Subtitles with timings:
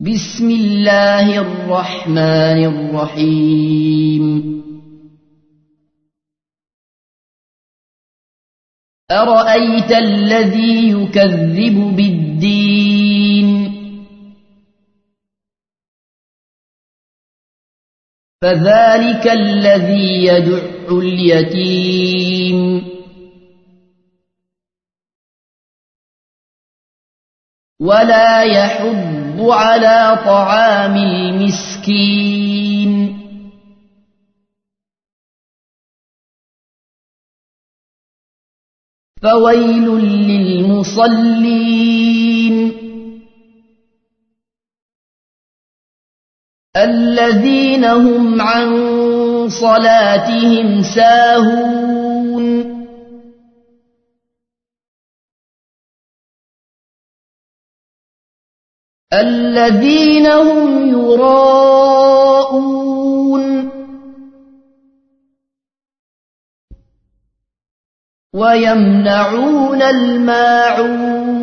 [0.00, 4.24] بسم الله الرحمن الرحيم.
[9.10, 13.48] أرأيت الذي يكذب بالدين؟
[18.42, 20.62] فذلك الذي يدع
[20.98, 22.88] اليتيم.
[27.80, 32.38] ولا يحب على طعام المسكين.
[39.22, 39.88] فويل
[40.28, 41.18] للمصلين.
[46.76, 48.68] الذين هم عن
[49.48, 52.37] صلاتهم ساهون.
[59.12, 61.78] الذين هم يراءون.
[68.34, 71.38] ويمنعون الماعون.